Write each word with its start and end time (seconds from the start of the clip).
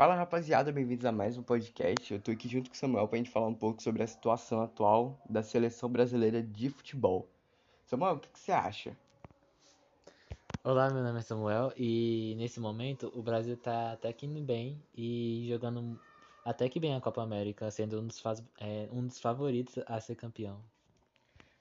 Fala 0.00 0.14
rapaziada, 0.14 0.72
bem-vindos 0.72 1.04
a 1.04 1.12
mais 1.12 1.36
um 1.36 1.42
podcast. 1.42 2.14
Eu 2.14 2.18
tô 2.18 2.30
aqui 2.30 2.48
junto 2.48 2.70
com 2.70 2.74
o 2.74 2.78
Samuel 2.78 3.06
pra 3.06 3.18
gente 3.18 3.28
falar 3.28 3.48
um 3.48 3.54
pouco 3.54 3.82
sobre 3.82 4.02
a 4.02 4.06
situação 4.06 4.62
atual 4.62 5.20
da 5.28 5.42
seleção 5.42 5.90
brasileira 5.90 6.42
de 6.42 6.70
futebol. 6.70 7.28
Samuel, 7.84 8.14
o 8.14 8.18
que, 8.18 8.30
que 8.30 8.38
você 8.38 8.50
acha? 8.50 8.96
Olá, 10.64 10.88
meu 10.88 11.02
nome 11.02 11.18
é 11.18 11.22
Samuel 11.22 11.74
e 11.76 12.34
nesse 12.38 12.58
momento 12.58 13.12
o 13.14 13.20
Brasil 13.22 13.58
tá 13.58 13.92
até 13.92 14.10
que 14.10 14.24
indo 14.24 14.40
bem 14.40 14.82
e 14.96 15.44
jogando 15.50 16.00
até 16.46 16.66
que 16.66 16.80
bem 16.80 16.94
a 16.94 17.00
Copa 17.02 17.22
América, 17.22 17.70
sendo 17.70 18.00
um 18.00 18.06
dos, 18.06 18.22
é, 18.58 18.88
um 18.90 19.06
dos 19.06 19.20
favoritos 19.20 19.84
a 19.86 20.00
ser 20.00 20.14
campeão. 20.14 20.62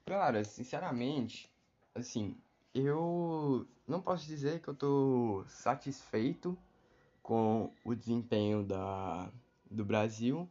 Cara, 0.06 0.46
sinceramente, 0.46 1.52
assim, 1.94 2.38
eu 2.74 3.68
não 3.86 4.00
posso 4.00 4.26
dizer 4.26 4.62
que 4.62 4.70
eu 4.70 4.76
tô 4.76 5.43
satisfeito 5.50 6.57
com 7.29 7.71
o 7.86 7.93
desempenho 7.93 8.64
da, 8.64 9.32
do 9.70 9.86
Brasil, 9.86 10.50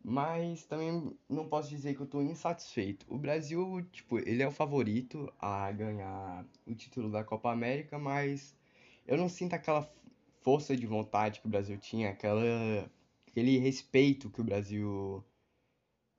mas 0.00 0.64
também 0.64 1.12
não 1.28 1.48
posso 1.48 1.68
dizer 1.68 1.96
que 1.96 2.00
eu 2.00 2.06
tô 2.06 2.22
insatisfeito. 2.22 3.04
O 3.12 3.18
Brasil, 3.18 3.84
tipo, 3.90 4.16
ele 4.20 4.40
é 4.40 4.46
o 4.46 4.52
favorito 4.52 5.28
a 5.36 5.72
ganhar 5.72 6.46
o 6.64 6.72
título 6.76 7.10
da 7.10 7.24
Copa 7.24 7.50
América, 7.50 7.98
mas 7.98 8.54
eu 9.04 9.16
não 9.16 9.28
sinto 9.28 9.54
aquela 9.54 9.82
força 10.42 10.76
de 10.76 10.86
vontade 10.86 11.40
que 11.40 11.46
o 11.48 11.50
Brasil 11.50 11.76
tinha, 11.76 12.10
aquela, 12.10 12.88
aquele 13.26 13.58
respeito 13.58 14.30
que 14.30 14.40
o 14.40 14.44
Brasil 14.44 15.24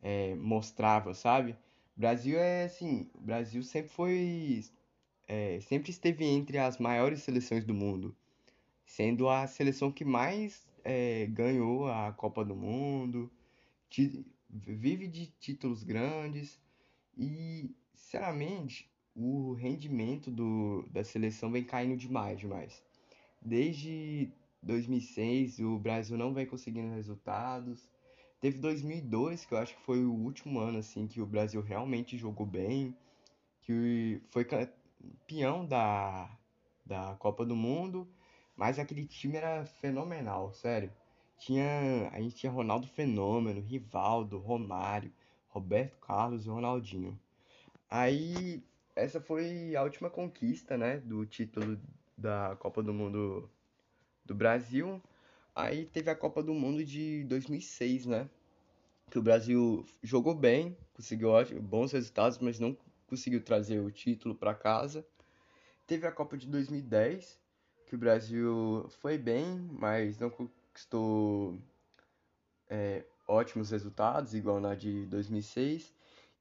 é, 0.02 0.36
mostrava, 0.36 1.14
sabe? 1.14 1.54
O 1.96 2.00
Brasil 2.02 2.38
é 2.38 2.66
assim, 2.66 3.10
o 3.16 3.22
Brasil 3.22 3.64
sempre 3.64 3.90
foi, 3.90 4.66
é, 5.30 5.62
sempre 5.62 5.92
esteve 5.92 6.26
entre 6.26 6.58
as 6.58 6.78
maiores 6.78 7.22
seleções 7.24 7.64
do 7.64 7.74
mundo 7.74 8.14
sendo 8.88 9.30
a 9.30 9.46
seleção 9.46 9.92
que 9.92 10.06
mais 10.06 10.66
é, 10.84 11.28
ganhou 11.28 11.88
a 11.88 12.12
Copa 12.14 12.44
do 12.44 12.56
Mundo, 12.56 13.30
vive 14.50 15.08
de 15.08 15.28
títulos 15.40 15.84
grandes 15.84 16.60
e, 17.16 17.76
sinceramente, 17.94 18.90
o 19.14 19.54
rendimento 19.54 20.32
do, 20.32 20.88
da 20.90 21.04
seleção 21.04 21.52
vem 21.52 21.64
caindo 21.64 21.98
demais, 21.98 22.40
demais. 22.40 22.82
Desde 23.42 24.32
2006 24.64 25.60
o 25.60 25.78
Brasil 25.78 26.18
não 26.18 26.34
vem 26.34 26.46
conseguindo 26.46 26.96
resultados. 26.96 27.92
Teve 28.40 28.60
2002, 28.60 29.46
que 29.46 29.54
eu 29.54 29.58
acho 29.58 29.76
que 29.76 29.82
foi 29.82 30.06
o 30.06 30.14
último 30.14 30.60
ano 30.60 30.80
assim 30.80 31.08
que 31.08 31.20
o 31.20 31.26
Brasil 31.26 31.62
realmente 31.62 32.18
jogou 32.18 32.46
bem, 32.46 32.96
que 33.64 34.22
foi 34.30 34.46
campeão 34.46 35.66
da, 35.66 36.30
da 36.86 37.16
Copa 37.16 37.46
do 37.46 37.56
Mundo 37.56 38.08
mas 38.58 38.80
aquele 38.80 39.06
time 39.06 39.38
era 39.38 39.66
fenomenal, 39.66 40.52
sério. 40.52 40.92
Tinha, 41.38 42.10
a 42.12 42.20
gente 42.20 42.36
tinha 42.36 42.52
Ronaldo 42.52 42.88
Fenômeno, 42.88 43.62
Rivaldo, 43.62 44.40
Romário, 44.40 45.14
Roberto 45.48 45.98
Carlos 46.00 46.46
e 46.46 46.50
Ronaldinho. 46.50 47.18
Aí, 47.90 48.64
essa 48.96 49.22
foi 49.22 49.76
a 49.76 49.84
última 49.84 50.10
conquista, 50.10 50.76
né, 50.76 50.98
do 50.98 51.26
título 51.26 51.80
da 52.18 52.58
Copa 52.60 52.82
do 52.82 52.92
Mundo 52.94 53.50
do 54.26 54.34
Brasil. 54.34 55.02
Aí 55.56 55.86
teve 55.86 56.10
a 56.10 56.16
Copa 56.16 56.42
do 56.42 56.54
Mundo 56.54 56.84
de 56.84 57.24
2006, 57.26 58.08
né? 58.08 58.30
Que 59.10 59.20
o 59.20 59.22
Brasil 59.22 59.86
jogou 60.04 60.36
bem, 60.36 60.76
conseguiu 60.94 61.30
bons 61.62 61.92
resultados, 61.92 62.40
mas 62.40 62.60
não 62.60 62.76
conseguiu 63.08 63.42
trazer 63.42 63.80
o 63.80 63.92
título 63.92 64.36
para 64.36 64.54
casa. 64.54 65.06
Teve 65.86 66.06
a 66.06 66.12
Copa 66.12 66.38
de 66.38 66.48
2010, 66.48 67.40
que 67.88 67.96
o 67.96 67.98
Brasil 67.98 68.86
foi 69.00 69.18
bem, 69.18 69.66
mas 69.72 70.20
não 70.20 70.30
conquistou 70.30 71.58
é, 72.70 73.06
ótimos 73.26 73.72
resultados, 73.72 74.34
igual 74.34 74.60
na 74.60 74.76
de 74.76 75.06
2006. 75.06 75.94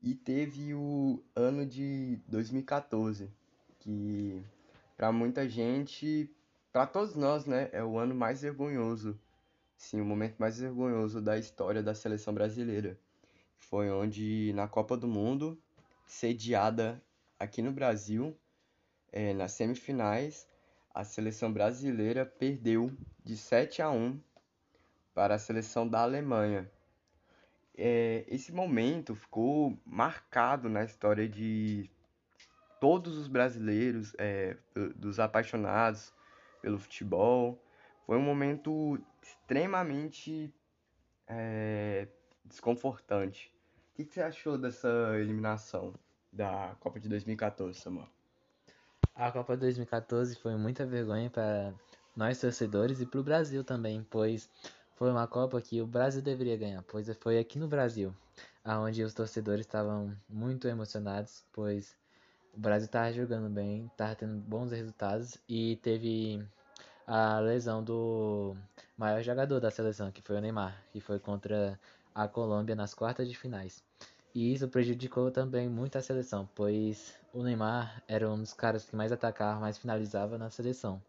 E 0.02 0.14
teve 0.14 0.74
o 0.74 1.22
ano 1.34 1.64
de 1.64 2.18
2014, 2.26 3.30
que 3.78 4.42
para 4.96 5.12
muita 5.12 5.48
gente, 5.48 6.28
para 6.72 6.86
todos 6.86 7.14
nós, 7.14 7.46
né, 7.46 7.70
é 7.72 7.82
o 7.82 7.96
ano 7.96 8.14
mais 8.14 8.42
vergonhoso, 8.42 9.18
sim, 9.76 10.00
o 10.00 10.04
momento 10.04 10.36
mais 10.38 10.58
vergonhoso 10.58 11.20
da 11.20 11.38
história 11.38 11.82
da 11.82 11.94
seleção 11.94 12.34
brasileira. 12.34 12.98
Foi 13.56 13.90
onde 13.90 14.52
na 14.52 14.68
Copa 14.68 14.96
do 14.96 15.08
Mundo, 15.08 15.58
sediada 16.06 17.00
aqui 17.38 17.62
no 17.62 17.72
Brasil, 17.72 18.36
é, 19.12 19.32
nas 19.32 19.52
semifinais, 19.52 20.46
a 20.96 21.04
seleção 21.04 21.52
brasileira 21.52 22.24
perdeu 22.24 22.90
de 23.22 23.36
7 23.36 23.82
a 23.82 23.90
1 23.90 24.18
para 25.12 25.34
a 25.34 25.38
seleção 25.38 25.86
da 25.86 26.00
Alemanha. 26.00 26.70
É, 27.76 28.24
esse 28.28 28.50
momento 28.50 29.14
ficou 29.14 29.78
marcado 29.84 30.70
na 30.70 30.84
história 30.84 31.28
de 31.28 31.90
todos 32.80 33.18
os 33.18 33.28
brasileiros, 33.28 34.14
é, 34.16 34.56
dos 34.94 35.20
apaixonados 35.20 36.14
pelo 36.62 36.78
futebol. 36.78 37.62
Foi 38.06 38.16
um 38.16 38.22
momento 38.22 38.98
extremamente 39.22 40.50
é, 41.28 42.08
desconfortante. 42.42 43.54
O 43.92 43.96
que, 43.96 44.06
que 44.06 44.14
você 44.14 44.22
achou 44.22 44.56
dessa 44.56 44.88
eliminação 45.18 45.92
da 46.32 46.74
Copa 46.80 46.98
de 46.98 47.06
2014, 47.06 47.78
Samuel? 47.78 48.08
A 49.18 49.32
Copa 49.32 49.56
2014 49.56 50.36
foi 50.36 50.56
muita 50.56 50.84
vergonha 50.84 51.30
para 51.30 51.72
nós 52.14 52.38
torcedores 52.38 53.00
e 53.00 53.06
para 53.06 53.18
o 53.18 53.22
Brasil 53.22 53.64
também, 53.64 54.06
pois 54.10 54.50
foi 54.94 55.10
uma 55.10 55.26
Copa 55.26 55.58
que 55.58 55.80
o 55.80 55.86
Brasil 55.86 56.20
deveria 56.20 56.54
ganhar, 56.54 56.82
pois 56.82 57.08
foi 57.16 57.38
aqui 57.38 57.58
no 57.58 57.66
Brasil, 57.66 58.14
aonde 58.62 59.02
os 59.02 59.14
torcedores 59.14 59.64
estavam 59.64 60.14
muito 60.28 60.68
emocionados, 60.68 61.42
pois 61.50 61.96
o 62.52 62.60
Brasil 62.60 62.84
estava 62.84 63.10
jogando 63.10 63.48
bem, 63.48 63.86
estava 63.86 64.14
tendo 64.14 64.38
bons 64.38 64.70
resultados 64.70 65.38
e 65.48 65.76
teve 65.76 66.46
a 67.06 67.38
lesão 67.38 67.82
do 67.82 68.54
maior 68.98 69.22
jogador 69.22 69.60
da 69.60 69.70
seleção, 69.70 70.12
que 70.12 70.20
foi 70.20 70.36
o 70.36 70.40
Neymar, 70.42 70.76
que 70.92 71.00
foi 71.00 71.18
contra 71.18 71.80
a 72.14 72.28
Colômbia 72.28 72.76
nas 72.76 72.92
quartas 72.92 73.26
de 73.26 73.34
finais. 73.34 73.85
E 74.36 74.52
isso 74.52 74.68
prejudicou 74.68 75.30
também 75.30 75.66
muito 75.66 75.96
a 75.96 76.02
seleção, 76.02 76.46
pois 76.54 77.18
o 77.32 77.42
Neymar 77.42 78.02
era 78.06 78.30
um 78.30 78.38
dos 78.38 78.52
caras 78.52 78.84
que 78.84 78.94
mais 78.94 79.10
atacava, 79.10 79.58
mais 79.58 79.78
finalizava 79.78 80.36
na 80.36 80.50
seleção. 80.50 81.02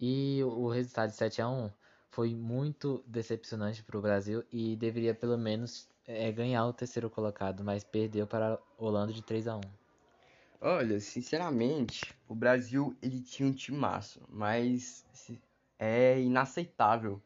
E 0.00 0.42
o 0.42 0.70
resultado 0.70 1.10
de 1.10 1.16
7 1.16 1.42
a 1.42 1.50
1 1.50 1.70
foi 2.08 2.34
muito 2.34 3.04
decepcionante 3.06 3.82
para 3.82 3.98
o 3.98 4.00
Brasil 4.00 4.42
e 4.50 4.74
deveria 4.74 5.14
pelo 5.14 5.36
menos 5.36 5.86
é, 6.06 6.32
ganhar 6.32 6.64
o 6.64 6.72
terceiro 6.72 7.10
colocado, 7.10 7.62
mas 7.62 7.84
perdeu 7.84 8.26
para 8.26 8.54
a 8.54 8.58
Holanda 8.78 9.12
de 9.12 9.20
3 9.22 9.46
a 9.46 9.58
1. 9.58 9.60
Olha, 10.62 10.98
sinceramente, 11.00 12.14
o 12.26 12.34
Brasil 12.34 12.96
ele 13.02 13.20
tinha 13.20 13.46
um 13.46 13.52
time 13.52 13.76
massa, 13.76 14.18
mas 14.30 15.04
é 15.78 16.18
inaceitável. 16.18 17.20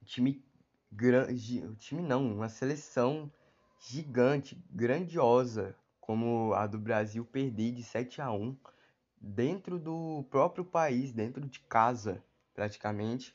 O 0.00 0.06
time 0.06 0.42
grande, 0.90 1.62
o 1.66 1.74
time 1.74 2.00
não, 2.00 2.32
uma 2.32 2.48
seleção 2.48 3.30
gigante, 3.82 4.56
grandiosa, 4.70 5.74
como 6.00 6.52
a 6.54 6.66
do 6.66 6.78
Brasil 6.78 7.24
perder 7.24 7.72
de 7.72 7.82
7 7.82 8.20
a 8.20 8.30
1 8.30 8.56
dentro 9.20 9.78
do 9.78 10.24
próprio 10.30 10.64
país, 10.64 11.12
dentro 11.12 11.40
de 11.40 11.60
casa, 11.60 12.22
praticamente. 12.54 13.34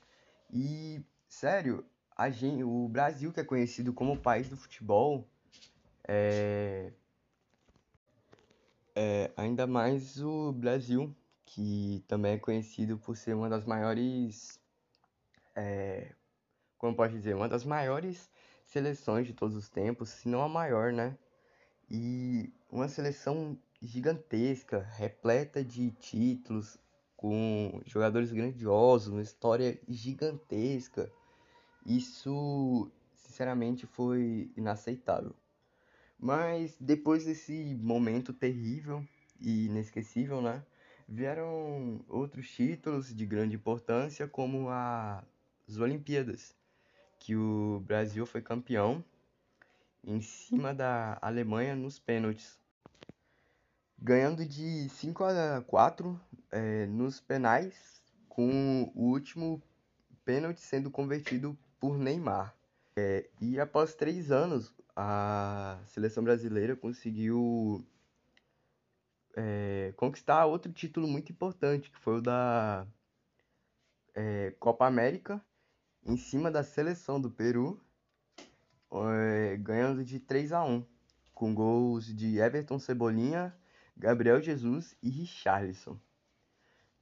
E, 0.51 1.01
sério, 1.27 1.85
a 2.15 2.29
gente, 2.29 2.63
o 2.63 2.87
Brasil, 2.87 3.31
que 3.33 3.39
é 3.39 3.43
conhecido 3.43 3.93
como 3.93 4.13
o 4.13 4.19
país 4.19 4.47
do 4.49 4.57
futebol, 4.57 5.27
é, 6.07 6.91
é, 8.95 9.31
ainda 9.35 9.67
mais 9.67 10.21
o 10.21 10.53
Brasil, 10.53 11.13
que 11.45 12.03
também 12.07 12.33
é 12.33 12.37
conhecido 12.37 12.97
por 12.97 13.17
ser 13.17 13.35
uma 13.35 13.49
das 13.49 13.65
maiores, 13.65 14.59
é, 15.55 16.13
como 16.77 16.95
pode 16.95 17.13
dizer, 17.13 17.35
uma 17.35 17.49
das 17.49 17.65
maiores 17.65 18.29
seleções 18.67 19.25
de 19.25 19.33
todos 19.33 19.55
os 19.55 19.69
tempos, 19.69 20.09
se 20.09 20.29
não 20.29 20.41
a 20.41 20.49
maior, 20.49 20.91
né? 20.91 21.17
E 21.89 22.53
uma 22.69 22.87
seleção 22.87 23.57
gigantesca, 23.81 24.81
repleta 24.95 25.63
de 25.63 25.91
títulos, 25.91 26.77
com 27.15 27.81
jogadores 27.85 28.31
grandiosos, 28.31 29.07
uma 29.07 29.21
história 29.21 29.79
gigantesca. 29.87 31.11
Isso, 31.85 32.91
sinceramente, 33.15 33.87
foi 33.87 34.51
inaceitável. 34.55 35.33
Mas 36.19 36.75
depois 36.79 37.25
desse 37.25 37.75
momento 37.75 38.33
terrível 38.33 39.03
e 39.39 39.67
inesquecível, 39.67 40.41
né? 40.41 40.63
Vieram 41.07 42.03
outros 42.09 42.49
títulos 42.49 43.15
de 43.15 43.25
grande 43.25 43.55
importância, 43.55 44.27
como 44.27 44.67
as 44.69 45.77
Olimpíadas, 45.77 46.56
que 47.27 47.35
o 47.35 47.81
Brasil 47.81 48.25
foi 48.25 48.41
campeão 48.41 49.03
em 50.01 50.21
cima 50.21 50.73
da 50.73 51.17
Alemanha 51.21 51.75
nos 51.75 51.99
pênaltis, 51.99 52.57
ganhando 53.99 54.45
de 54.45 54.87
5 54.87 55.25
a 55.25 55.61
4 55.67 56.17
é, 56.49 56.85
nos 56.85 57.19
penais, 57.19 58.01
com 58.29 58.89
o 58.95 59.09
último 59.09 59.61
pênalti 60.23 60.61
sendo 60.61 60.89
convertido 60.89 61.57
por 61.81 61.97
Neymar. 61.97 62.55
É, 62.95 63.29
e 63.41 63.59
após 63.59 63.93
três 63.93 64.31
anos, 64.31 64.73
a 64.95 65.81
seleção 65.87 66.23
brasileira 66.23 66.77
conseguiu 66.77 67.85
é, 69.35 69.93
conquistar 69.97 70.45
outro 70.45 70.71
título 70.71 71.05
muito 71.05 71.29
importante, 71.33 71.91
que 71.91 71.99
foi 71.99 72.19
o 72.19 72.21
da 72.21 72.87
é, 74.15 74.55
Copa 74.57 74.87
América, 74.87 75.43
em 76.07 76.15
cima 76.15 76.49
da 76.49 76.63
seleção 76.63 77.19
do 77.19 77.29
Peru, 77.29 77.79
é, 78.91 79.57
ganhando 79.57 80.03
de 80.05 80.19
3 80.19 80.53
a 80.53 80.63
1 80.63 80.83
com 81.33 81.53
gols 81.53 82.05
de 82.15 82.39
Everton 82.39 82.79
Cebolinha, 82.79 83.53
Gabriel 83.95 84.41
Jesus 84.41 84.95
e 85.03 85.09
Richarlison. 85.09 85.91
O 85.91 85.99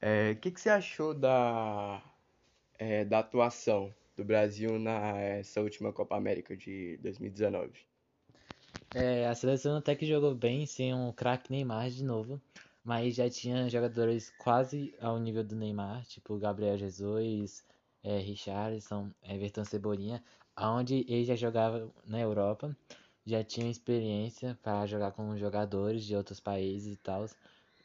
é, 0.01 0.35
que, 0.35 0.51
que 0.51 0.59
você 0.59 0.69
achou 0.69 1.13
da, 1.13 2.03
é, 2.77 3.05
da 3.05 3.19
atuação 3.19 3.93
do 4.17 4.25
Brasil 4.25 4.79
nessa 4.79 5.61
última 5.61 5.93
Copa 5.93 6.17
América 6.17 6.57
de 6.57 6.97
2019? 6.97 7.85
É, 8.93 9.27
a 9.27 9.35
seleção 9.35 9.77
até 9.77 9.95
que 9.95 10.05
jogou 10.05 10.33
bem 10.33 10.65
sem 10.65 10.93
um 10.93 11.11
craque 11.11 11.51
Neymar 11.51 11.89
de 11.89 12.03
novo, 12.03 12.41
mas 12.83 13.15
já 13.15 13.29
tinha 13.29 13.69
jogadores 13.69 14.33
quase 14.37 14.93
ao 14.99 15.19
nível 15.19 15.43
do 15.43 15.55
Neymar, 15.55 16.05
tipo 16.05 16.37
Gabriel 16.37 16.77
Jesus, 16.77 17.63
é, 18.05 18.19
Richarlison, 18.19 19.09
Everton 19.23 19.65
Cebolinha, 19.65 20.23
onde 20.55 21.03
ele 21.09 21.25
já 21.25 21.35
jogava 21.35 21.91
na 22.05 22.19
Europa, 22.19 22.75
já 23.25 23.43
tinha 23.43 23.69
experiência 23.69 24.57
para 24.61 24.85
jogar 24.85 25.11
com 25.11 25.35
jogadores 25.35 26.05
de 26.05 26.15
outros 26.15 26.39
países 26.39 26.93
e 26.93 26.97
tal. 26.97 27.25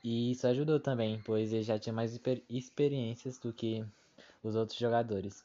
E 0.05 0.33
isso 0.33 0.47
ajudou 0.47 0.79
também, 0.79 1.21
pois 1.25 1.53
ele 1.53 1.63
já 1.63 1.79
tinha 1.79 1.93
mais 1.93 2.19
experiências 2.49 3.39
do 3.39 3.53
que 3.53 3.85
os 4.43 4.55
outros 4.55 4.79
jogadores. 4.79 5.45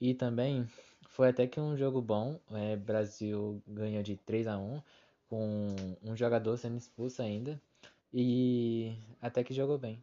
E 0.00 0.14
também 0.14 0.66
foi 1.08 1.28
até 1.28 1.46
que 1.46 1.60
um 1.60 1.76
jogo 1.76 2.00
bom. 2.00 2.38
É, 2.52 2.76
Brasil 2.76 3.60
ganhou 3.66 4.02
de 4.02 4.16
3 4.16 4.46
a 4.46 4.56
1 4.56 4.80
com 5.28 5.74
um 6.02 6.16
jogador 6.16 6.56
sendo 6.56 6.76
expulso 6.76 7.22
ainda. 7.22 7.60
E 8.14 8.94
até 9.20 9.42
que 9.42 9.54
jogou 9.54 9.78
bem. 9.78 10.02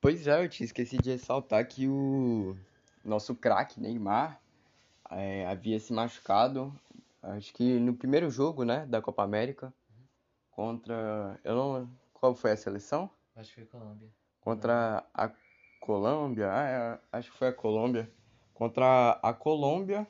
Pois 0.00 0.26
é, 0.26 0.44
eu 0.44 0.48
tinha 0.48 0.66
esqueci 0.66 0.98
de 0.98 1.12
ressaltar 1.12 1.66
que 1.66 1.88
o 1.88 2.56
nosso 3.04 3.34
craque 3.34 3.80
Neymar 3.80 4.40
é, 5.10 5.46
havia 5.46 5.78
se 5.78 5.92
machucado, 5.92 6.72
acho 7.22 7.52
que 7.52 7.78
no 7.78 7.94
primeiro 7.94 8.30
jogo, 8.30 8.64
né, 8.64 8.86
da 8.86 9.00
Copa 9.02 9.22
América, 9.22 9.72
contra, 10.50 11.38
eu 11.44 11.54
não, 11.54 11.90
qual 12.12 12.34
foi 12.34 12.52
a 12.52 12.56
seleção? 12.56 13.10
Acho 13.36 13.54
que 13.54 13.64
foi 13.64 13.80
Colômbia. 13.80 14.08
Contra 14.40 15.06
a 15.12 15.30
Colômbia, 15.80 16.50
ah, 16.52 16.68
é, 17.12 17.18
acho 17.18 17.30
que 17.30 17.38
foi 17.38 17.48
a 17.48 17.52
Colômbia, 17.52 18.10
contra 18.52 19.18
a 19.22 19.32
Colômbia 19.32 20.06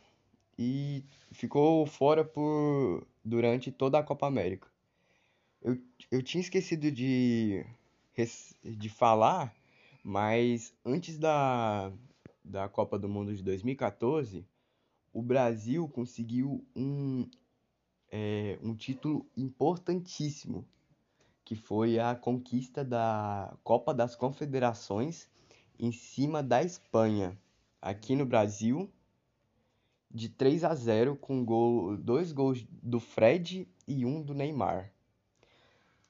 e 0.58 1.04
ficou 1.32 1.86
fora 1.86 2.24
por 2.24 3.06
durante 3.24 3.72
toda 3.72 3.98
a 3.98 4.02
Copa 4.02 4.26
América. 4.26 4.68
Eu, 5.62 5.78
eu 6.10 6.22
tinha 6.22 6.42
esquecido 6.42 6.90
de, 6.90 7.64
de 8.62 8.88
falar, 8.88 9.54
mas 10.04 10.74
antes 10.84 11.16
da, 11.16 11.90
da 12.44 12.68
Copa 12.68 12.98
do 12.98 13.08
Mundo 13.08 13.34
de 13.34 13.42
2014, 13.42 14.46
o 15.12 15.22
Brasil 15.22 15.88
conseguiu 15.88 16.64
um, 16.76 17.28
é, 18.12 18.58
um 18.62 18.74
título 18.74 19.26
importantíssimo, 19.36 20.66
que 21.44 21.54
foi 21.54 21.98
a 21.98 22.14
conquista 22.14 22.84
da 22.84 23.56
Copa 23.64 23.94
das 23.94 24.14
Confederações 24.14 25.28
em 25.78 25.90
cima 25.90 26.42
da 26.42 26.62
Espanha, 26.62 27.38
aqui 27.80 28.14
no 28.14 28.26
Brasil, 28.26 28.90
de 30.10 30.28
3 30.28 30.64
a 30.64 30.74
0 30.74 31.16
com 31.16 31.44
gol, 31.44 31.96
dois 31.96 32.30
gols 32.30 32.64
do 32.82 33.00
Fred 33.00 33.68
e 33.86 34.04
um 34.04 34.22
do 34.22 34.34
Neymar. 34.34 34.92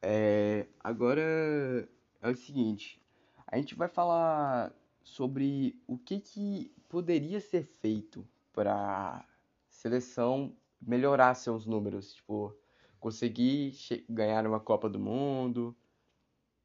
É, 0.02 0.66
agora 0.80 1.88
é 2.20 2.28
o 2.28 2.36
seguinte, 2.36 3.00
a 3.46 3.56
gente 3.56 3.74
vai 3.74 3.88
falar 3.88 4.70
sobre 5.04 5.78
o 5.86 5.98
que, 5.98 6.18
que 6.18 6.74
poderia 6.88 7.40
ser 7.40 7.62
feito 7.62 8.26
para 8.52 9.24
seleção 9.68 10.56
melhorar 10.80 11.34
seus 11.34 11.66
números, 11.66 12.14
tipo, 12.14 12.56
conseguir 12.98 13.74
ganhar 14.08 14.46
uma 14.46 14.58
Copa 14.58 14.88
do 14.88 14.98
Mundo. 14.98 15.76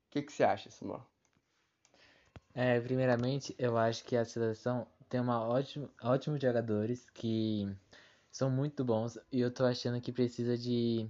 O 0.08 0.10
que, 0.10 0.22
que 0.22 0.32
você 0.32 0.44
acha, 0.44 0.72
Samuel? 0.72 1.06
É, 2.56 2.80
primeiramente, 2.80 3.54
eu 3.60 3.78
acho 3.78 4.04
que 4.06 4.16
a 4.16 4.26
seleção 4.26 4.88
tem 5.08 5.20
uma 5.20 5.46
ótimo, 5.46 5.90
ótimos 6.02 6.42
jogadores 6.42 7.10
que 7.14 7.68
são 8.32 8.50
muito 8.50 8.84
bons 8.84 9.18
e 9.32 9.40
eu 9.40 9.52
tô 9.52 9.66
achando 9.66 10.00
que 10.00 10.12
precisa 10.12 10.58
de 10.58 11.10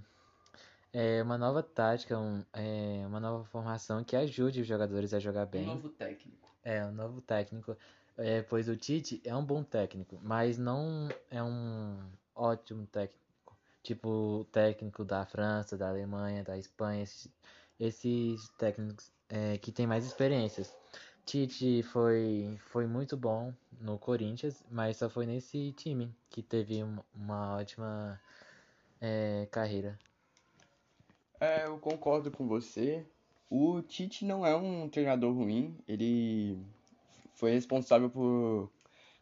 é, 0.92 1.22
uma 1.22 1.38
nova 1.38 1.62
tática, 1.62 2.18
um, 2.18 2.44
é, 2.52 3.04
uma 3.06 3.20
nova 3.20 3.44
formação 3.44 4.02
que 4.02 4.16
ajude 4.16 4.60
os 4.60 4.66
jogadores 4.66 5.14
a 5.14 5.18
jogar 5.18 5.46
bem. 5.46 5.62
Um 5.68 5.74
novo 5.74 5.88
técnico. 5.90 6.49
É, 6.64 6.84
um 6.84 6.92
novo 6.92 7.20
técnico. 7.20 7.76
É, 8.16 8.42
pois 8.42 8.68
o 8.68 8.76
Tite 8.76 9.20
é 9.24 9.34
um 9.34 9.44
bom 9.44 9.62
técnico, 9.62 10.18
mas 10.22 10.58
não 10.58 11.08
é 11.30 11.42
um 11.42 11.98
ótimo 12.34 12.86
técnico. 12.86 13.20
Tipo 13.82 14.08
o 14.08 14.44
técnico 14.44 15.04
da 15.04 15.24
França, 15.24 15.76
da 15.76 15.88
Alemanha, 15.88 16.44
da 16.44 16.58
Espanha, 16.58 17.02
esses, 17.02 17.30
esses 17.78 18.48
técnicos 18.58 19.10
é, 19.28 19.56
que 19.58 19.72
têm 19.72 19.86
mais 19.86 20.04
experiências. 20.04 20.74
Tite 21.24 21.82
foi, 21.84 22.58
foi 22.58 22.86
muito 22.86 23.16
bom 23.16 23.54
no 23.80 23.98
Corinthians, 23.98 24.62
mas 24.70 24.96
só 24.96 25.08
foi 25.08 25.26
nesse 25.26 25.72
time 25.72 26.14
que 26.28 26.42
teve 26.42 26.82
uma 27.14 27.56
ótima 27.56 28.20
é, 29.00 29.46
carreira. 29.50 29.98
É, 31.40 31.64
eu 31.66 31.78
concordo 31.78 32.30
com 32.30 32.46
você. 32.46 33.06
O 33.50 33.82
Tite 33.82 34.24
não 34.24 34.46
é 34.46 34.54
um 34.54 34.88
treinador 34.88 35.34
ruim, 35.34 35.76
ele 35.88 36.56
foi 37.34 37.50
responsável 37.50 38.08
por 38.08 38.70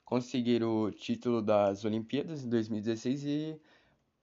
conseguir 0.04 0.62
o 0.62 0.90
título 0.90 1.40
das 1.40 1.82
Olimpíadas 1.86 2.44
em 2.44 2.48
2016 2.50 3.25
e 3.25 3.60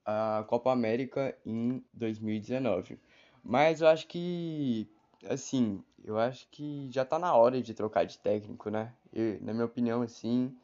a 0.05 0.45
Copa 0.47 0.71
América 0.71 1.35
em 1.43 1.83
2019. 1.91 2.99
Mas 3.43 3.81
eu 3.81 3.87
acho 3.87 4.05
que, 4.07 4.87
assim, 5.27 5.83
eu 6.03 6.19
acho 6.19 6.47
que 6.51 6.87
já 6.91 7.03
tá 7.03 7.17
na 7.17 7.33
hora 7.35 7.59
de 7.59 7.73
trocar 7.73 8.05
de 8.05 8.19
técnico, 8.19 8.69
né? 8.69 8.93
Eu, 9.11 9.41
na 9.41 9.53
minha 9.53 9.65
opinião, 9.65 10.03
assim, 10.03 10.55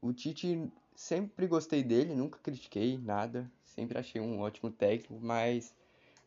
o 0.00 0.12
Tite 0.12 0.70
sempre 0.94 1.48
gostei 1.48 1.82
dele, 1.82 2.14
nunca 2.14 2.38
critiquei 2.38 2.96
nada, 2.98 3.50
sempre 3.64 3.98
achei 3.98 4.20
um 4.20 4.40
ótimo 4.40 4.70
técnico, 4.70 5.18
mas 5.20 5.74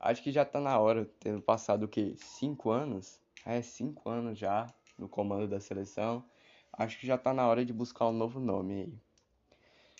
acho 0.03 0.21
que 0.21 0.31
já 0.31 0.43
tá 0.43 0.59
na 0.59 0.77
hora, 0.77 1.09
tendo 1.19 1.41
passado 1.41 1.83
o 1.83 1.87
quê? 1.87 2.13
Cinco 2.17 2.69
anos? 2.69 3.21
É, 3.45 3.61
cinco 3.61 4.09
anos 4.09 4.37
já 4.37 4.67
no 4.97 5.07
comando 5.07 5.47
da 5.47 5.59
seleção. 5.59 6.23
Acho 6.71 6.99
que 6.99 7.07
já 7.07 7.17
tá 7.17 7.33
na 7.33 7.47
hora 7.47 7.63
de 7.63 7.71
buscar 7.71 8.07
um 8.07 8.13
novo 8.13 8.39
nome 8.39 8.73
aí. 8.81 8.93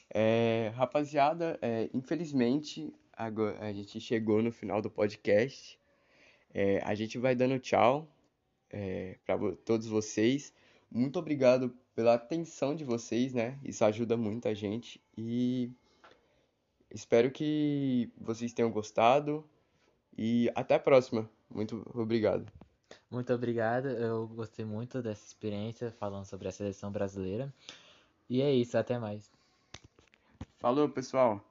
É, 0.09 0.71
rapaziada, 0.75 1.57
é, 1.61 1.89
infelizmente 1.93 2.93
agora 3.13 3.57
a 3.59 3.71
gente 3.71 3.99
chegou 3.99 4.43
no 4.43 4.51
final 4.51 4.81
do 4.81 4.89
podcast. 4.89 5.79
É, 6.53 6.81
a 6.83 6.93
gente 6.93 7.17
vai 7.17 7.33
dando 7.35 7.57
tchau 7.59 8.07
é, 8.69 9.17
para 9.25 9.37
todos 9.65 9.87
vocês. 9.87 10.53
Muito 10.91 11.17
obrigado 11.17 11.75
pela 11.95 12.15
atenção 12.15 12.75
de 12.75 12.83
vocês, 12.83 13.33
né? 13.33 13.57
Isso 13.63 13.85
ajuda 13.85 14.17
muito 14.17 14.47
a 14.47 14.53
gente 14.53 15.01
e 15.17 15.71
espero 16.91 17.31
que 17.31 18.11
vocês 18.17 18.53
tenham 18.53 18.71
gostado 18.71 19.47
e 20.17 20.51
até 20.55 20.75
a 20.75 20.79
próxima. 20.79 21.29
Muito 21.49 21.85
obrigado. 21.93 22.45
Muito 23.09 23.33
obrigado, 23.33 23.87
eu 23.87 24.27
gostei 24.27 24.65
muito 24.65 25.01
dessa 25.01 25.25
experiência 25.25 25.91
falando 25.91 26.25
sobre 26.25 26.47
a 26.47 26.51
seleção 26.51 26.91
brasileira. 26.91 27.53
E 28.29 28.41
é 28.41 28.51
isso, 28.51 28.77
até 28.77 28.97
mais. 28.97 29.31
Falou, 30.59 30.89
pessoal! 30.89 31.43